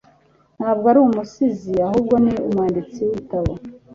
Ntabwo 0.57 0.85
ari 0.91 0.99
umusizi 1.07 1.73
ahubwo 1.87 2.13
ni 2.23 2.33
umwanditsi 2.47 2.99
w'ibitabo 3.03 3.51